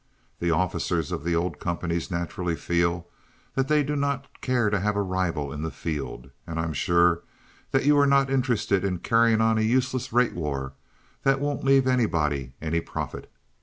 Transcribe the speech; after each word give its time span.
The 0.39 0.49
officers 0.49 1.11
of 1.11 1.23
the 1.23 1.35
old 1.35 1.59
companies 1.59 2.09
naturally 2.09 2.55
feel 2.55 3.07
that 3.53 3.67
they 3.67 3.83
do 3.83 3.95
not 3.95 4.41
care 4.41 4.71
to 4.71 4.79
have 4.79 4.95
a 4.95 5.01
rival 5.03 5.53
in 5.53 5.61
the 5.61 5.69
field, 5.69 6.31
and 6.47 6.59
I'm 6.59 6.73
sure 6.73 7.21
that 7.69 7.85
you 7.85 7.95
are 7.99 8.07
not 8.07 8.27
interested 8.31 8.83
in 8.83 8.97
carrying 8.97 9.41
on 9.41 9.59
a 9.59 9.61
useless 9.61 10.11
rate 10.11 10.33
war 10.33 10.73
that 11.21 11.39
won't 11.39 11.63
leave 11.63 11.85
anybody 11.85 12.53
any 12.59 12.79
profit. 12.81 13.31